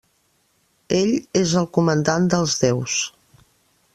[0.99, 2.99] Ell és el comandant dels déus.